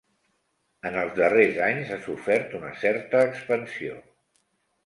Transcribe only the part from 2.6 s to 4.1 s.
una certa expansió.